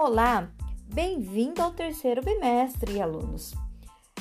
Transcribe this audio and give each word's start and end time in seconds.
Olá, 0.00 0.48
bem-vindo 0.94 1.60
ao 1.60 1.72
terceiro 1.72 2.22
bimestre, 2.22 3.02
alunos. 3.02 3.52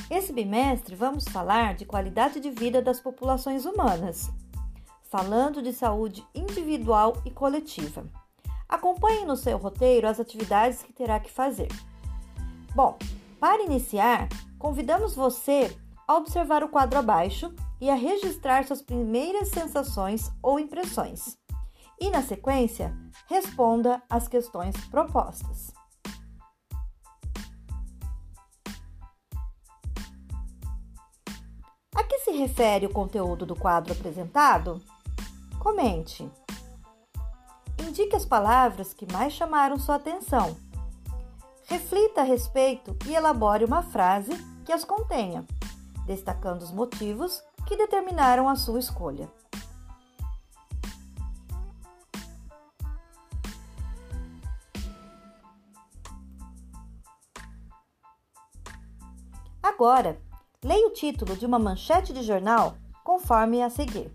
Esse 0.10 0.34
bimestre 0.34 0.96
vamos 0.96 1.24
falar 1.26 1.76
de 1.76 1.86
qualidade 1.86 2.40
de 2.40 2.50
vida 2.50 2.82
das 2.82 3.00
populações 3.00 3.64
humanas, 3.64 4.28
falando 5.04 5.62
de 5.62 5.72
saúde 5.72 6.26
individual 6.34 7.22
e 7.24 7.30
coletiva. 7.30 8.10
Acompanhe 8.68 9.24
no 9.24 9.38
seu 9.38 9.60
roteiro 9.60 10.08
as 10.08 10.20
atividades 10.20 10.82
que 10.82 10.92
terá 10.92 11.20
que 11.20 11.32
fazer. 11.32 11.70
Bom, 12.74 12.98
para 13.40 13.64
iniciar, 13.64 14.30
convidamos 14.58 15.14
você 15.14 15.78
a 16.08 16.16
observar 16.16 16.64
o 16.64 16.70
quadro 16.70 16.98
abaixo 16.98 17.54
e 17.80 17.88
a 17.88 17.96
registrar 17.96 18.66
suas 18.66 18.82
primeiras 18.82 19.50
sensações 19.50 20.32
ou 20.42 20.60
impressões. 20.60 21.38
E 22.00 22.12
na 22.12 22.22
sequência, 22.22 22.96
responda 23.28 24.02
às 24.10 24.28
questões 24.28 24.76
propostas. 24.88 25.74
A 31.96 32.04
que 32.04 32.20
se 32.20 32.32
refere 32.32 32.86
o 32.86 32.94
conteúdo 32.94 33.46
do 33.46 33.56
quadro 33.56 33.94
apresentado? 33.94 34.80
Comente. 35.60 36.30
Indique 37.88 38.16
as 38.16 38.26
palavras 38.26 38.94
que 38.94 39.12
mais 39.12 39.34
chamaram 39.34 39.80
sua 39.80 39.96
atenção. 39.96 40.56
Reflita 41.66 42.22
a 42.22 42.24
respeito 42.24 42.96
e 43.08 43.16
elabore 43.16 43.66
uma 43.66 43.82
frase 43.82 44.32
que 44.64 44.72
as 44.72 44.86
contenha, 44.86 45.46
destacando 46.06 46.62
os 46.62 46.72
motivos 46.72 47.44
que 47.66 47.76
determinaram 47.76 48.48
a 48.48 48.56
sua 48.56 48.80
escolha. 48.80 49.30
Agora, 59.78 60.20
leia 60.66 60.88
o 60.88 60.92
título 60.92 61.38
de 61.38 61.46
uma 61.46 61.60
manchete 61.60 62.12
de 62.12 62.24
jornal 62.24 62.78
conforme 63.04 63.62
a 63.62 63.70
seguir. 63.70 64.12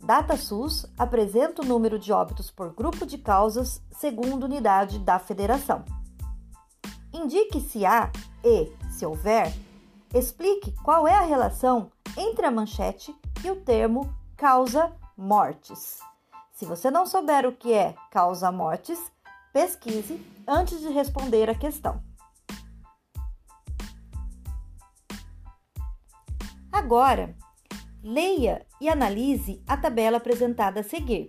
Data 0.00 0.34
SUS 0.34 0.86
apresenta 0.98 1.60
o 1.60 1.66
número 1.66 1.98
de 1.98 2.10
óbitos 2.10 2.50
por 2.50 2.72
grupo 2.72 3.04
de 3.04 3.18
causas 3.18 3.82
segundo 3.90 4.44
unidade 4.44 4.98
da 4.98 5.18
federação. 5.18 5.84
Indique 7.12 7.60
se 7.60 7.84
há 7.84 8.10
e, 8.42 8.72
se 8.90 9.04
houver, 9.04 9.54
explique 10.14 10.72
qual 10.82 11.06
é 11.06 11.12
a 11.12 11.26
relação 11.26 11.92
entre 12.16 12.46
a 12.46 12.50
manchete 12.50 13.14
e 13.44 13.50
o 13.50 13.56
termo 13.56 14.10
causa 14.38 14.90
mortes. 15.14 15.98
Se 16.54 16.64
você 16.64 16.90
não 16.90 17.04
souber 17.04 17.44
o 17.44 17.52
que 17.52 17.74
é 17.74 17.94
causa 18.10 18.50
mortes, 18.50 18.98
pesquise 19.52 20.18
antes 20.48 20.80
de 20.80 20.88
responder 20.88 21.50
a 21.50 21.54
questão. 21.54 22.08
Agora, 26.80 27.36
leia 28.02 28.66
e 28.80 28.88
analise 28.88 29.62
a 29.68 29.76
tabela 29.76 30.16
apresentada 30.16 30.80
a 30.80 30.82
seguir. 30.82 31.28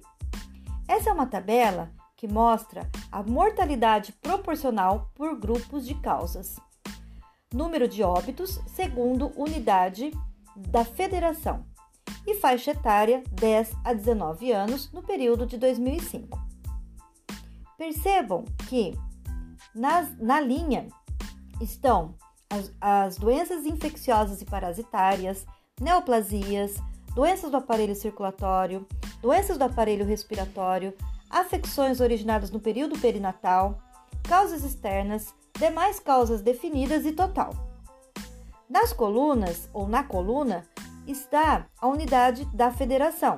Essa 0.88 1.10
é 1.10 1.14
uma 1.14 1.28
tabela 1.28 1.92
que 2.16 2.26
mostra 2.26 2.90
a 3.12 3.22
mortalidade 3.22 4.14
proporcional 4.14 5.12
por 5.14 5.38
grupos 5.38 5.86
de 5.86 5.94
causas. 5.96 6.56
Número 7.54 7.86
de 7.86 8.02
óbitos 8.02 8.62
segundo 8.66 9.34
unidade 9.36 10.12
da 10.56 10.86
federação 10.86 11.66
e 12.26 12.34
faixa 12.36 12.72
etária 12.72 13.22
10 13.34 13.76
a 13.84 13.92
19 13.92 14.54
anos 14.54 14.90
no 14.94 15.04
período 15.04 15.46
de 15.46 15.58
2005. 15.58 16.40
Percebam 17.78 18.46
que 18.70 18.98
nas, 19.76 20.18
na 20.18 20.40
linha 20.40 20.88
estão 21.60 22.16
as, 22.52 22.72
as 22.80 23.18
doenças 23.18 23.66
infecciosas 23.66 24.42
e 24.42 24.46
parasitárias, 24.46 25.46
neoplasias, 25.80 26.76
doenças 27.16 27.50
do 27.50 27.58
aparelho 27.58 27.96
circulatório, 27.96 28.86
doenças 29.22 29.58
do 29.58 29.64
aparelho 29.64 30.06
respiratório, 30.06 30.94
afecções 31.30 32.02
originadas 32.02 32.52
no 32.52 32.60
período 32.60 33.00
perinatal, 33.00 33.80
causas 34.24 34.64
externas, 34.64 35.34
demais 35.58 36.00
causas 36.00 36.42
definidas 36.42 37.06
e 37.06 37.14
total. 37.14 37.54
Nas 38.70 38.94
colunas 38.94 39.70
ou 39.74 39.88
na 39.88 40.04
coluna 40.04 40.66
está 41.08 41.66
a 41.80 41.88
unidade 41.88 42.46
da 42.54 42.72
federação. 42.72 43.36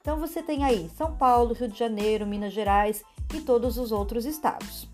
Então 0.00 0.18
você 0.18 0.42
tem 0.42 0.64
aí 0.64 0.90
São 0.96 1.16
Paulo, 1.16 1.54
Rio 1.54 1.68
de 1.68 1.78
Janeiro, 1.78 2.26
Minas 2.26 2.52
Gerais 2.52 3.02
e 3.34 3.40
todos 3.40 3.78
os 3.78 3.92
outros 3.92 4.24
estados. 4.26 4.91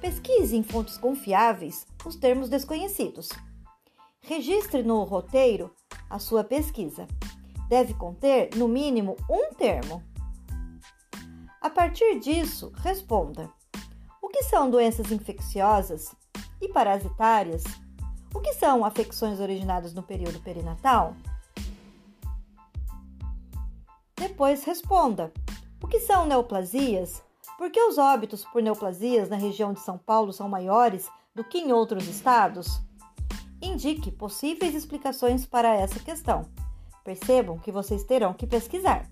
Pesquise 0.00 0.56
em 0.56 0.62
fontes 0.62 0.96
confiáveis 0.96 1.86
os 2.06 2.16
termos 2.16 2.48
desconhecidos. 2.48 3.28
Registre 4.22 4.82
no 4.82 5.04
roteiro 5.04 5.74
a 6.08 6.18
sua 6.18 6.42
pesquisa. 6.42 7.06
Deve 7.68 7.92
conter, 7.92 8.56
no 8.56 8.66
mínimo, 8.66 9.14
um 9.28 9.52
termo. 9.52 10.02
A 11.60 11.68
partir 11.68 12.18
disso, 12.18 12.72
responda: 12.76 13.50
O 14.22 14.28
que 14.28 14.42
são 14.44 14.70
doenças 14.70 15.12
infecciosas 15.12 16.14
e 16.62 16.68
parasitárias? 16.68 17.62
O 18.34 18.40
que 18.40 18.54
são 18.54 18.84
afecções 18.84 19.38
originadas 19.38 19.92
no 19.92 20.02
período 20.02 20.40
perinatal? 20.40 21.14
Depois 24.16 24.64
responda: 24.64 25.30
O 25.82 25.86
que 25.86 26.00
são 26.00 26.24
neoplasias 26.24 27.22
por 27.56 27.70
que 27.70 27.82
os 27.82 27.98
óbitos 27.98 28.44
por 28.44 28.62
neoplasias 28.62 29.28
na 29.28 29.36
região 29.36 29.72
de 29.72 29.80
São 29.80 29.98
Paulo 29.98 30.32
são 30.32 30.48
maiores 30.48 31.08
do 31.34 31.44
que 31.44 31.58
em 31.58 31.72
outros 31.72 32.08
estados? 32.08 32.80
Indique 33.62 34.10
possíveis 34.10 34.74
explicações 34.74 35.44
para 35.44 35.74
essa 35.74 36.00
questão. 36.00 36.48
Percebam 37.04 37.58
que 37.58 37.70
vocês 37.70 38.02
terão 38.04 38.32
que 38.32 38.46
pesquisar. 38.46 39.06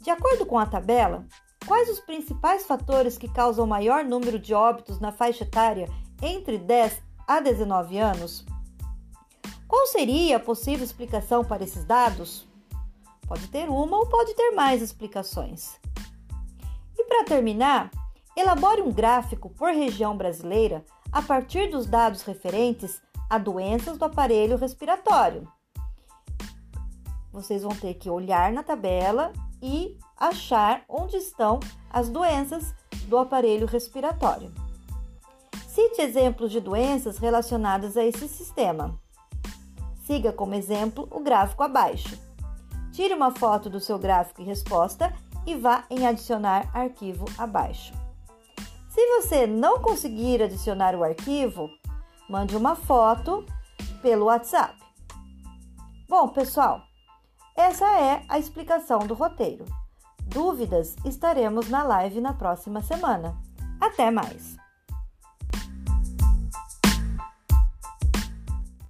De 0.00 0.10
acordo 0.10 0.46
com 0.46 0.58
a 0.58 0.66
tabela, 0.66 1.26
quais 1.66 1.88
os 1.88 2.00
principais 2.00 2.64
fatores 2.64 3.18
que 3.18 3.28
causam 3.28 3.66
maior 3.66 4.04
número 4.04 4.38
de 4.38 4.54
óbitos 4.54 5.00
na 5.00 5.10
faixa 5.10 5.44
etária 5.44 5.88
entre 6.22 6.58
10 6.58 7.02
a 7.26 7.40
19 7.40 7.98
anos? 7.98 8.46
Qual 9.66 9.86
seria 9.88 10.36
a 10.36 10.40
possível 10.40 10.84
explicação 10.84 11.44
para 11.44 11.64
esses 11.64 11.84
dados? 11.84 12.46
Pode 13.26 13.48
ter 13.48 13.68
uma 13.68 13.98
ou 13.98 14.06
pode 14.06 14.34
ter 14.34 14.52
mais 14.52 14.80
explicações 14.80 15.78
para 17.08 17.24
terminar, 17.24 17.90
elabore 18.36 18.82
um 18.82 18.92
gráfico 18.92 19.48
por 19.50 19.70
região 19.72 20.16
brasileira 20.16 20.84
a 21.10 21.22
partir 21.22 21.70
dos 21.70 21.86
dados 21.86 22.22
referentes 22.22 23.00
a 23.28 23.38
doenças 23.38 23.96
do 23.96 24.04
aparelho 24.04 24.56
respiratório. 24.56 25.48
Vocês 27.32 27.62
vão 27.62 27.74
ter 27.74 27.94
que 27.94 28.10
olhar 28.10 28.52
na 28.52 28.62
tabela 28.62 29.32
e 29.62 29.96
achar 30.16 30.84
onde 30.88 31.16
estão 31.16 31.60
as 31.90 32.08
doenças 32.08 32.74
do 33.06 33.18
aparelho 33.18 33.66
respiratório. 33.66 34.52
Cite 35.66 36.02
exemplos 36.02 36.50
de 36.50 36.60
doenças 36.60 37.18
relacionadas 37.18 37.96
a 37.96 38.04
esse 38.04 38.28
sistema. 38.28 38.98
Siga 40.04 40.32
como 40.32 40.54
exemplo 40.54 41.06
o 41.10 41.20
gráfico 41.20 41.62
abaixo. 41.62 42.18
Tire 42.92 43.14
uma 43.14 43.30
foto 43.30 43.70
do 43.70 43.78
seu 43.78 43.98
gráfico 43.98 44.42
e 44.42 44.44
resposta 44.44 45.14
e 45.48 45.54
vá 45.54 45.84
em 45.88 46.06
adicionar 46.06 46.68
arquivo 46.74 47.24
abaixo. 47.38 47.94
Se 48.90 49.06
você 49.16 49.46
não 49.46 49.80
conseguir 49.80 50.42
adicionar 50.42 50.94
o 50.94 51.02
arquivo, 51.02 51.70
mande 52.28 52.54
uma 52.54 52.76
foto 52.76 53.46
pelo 54.02 54.26
WhatsApp. 54.26 54.76
Bom, 56.06 56.28
pessoal, 56.28 56.82
essa 57.56 57.86
é 57.98 58.22
a 58.28 58.38
explicação 58.38 58.98
do 58.98 59.14
roteiro. 59.14 59.64
Dúvidas 60.26 60.94
estaremos 61.02 61.70
na 61.70 61.82
live 61.82 62.20
na 62.20 62.34
próxima 62.34 62.82
semana. 62.82 63.34
Até 63.80 64.10
mais! 64.10 64.67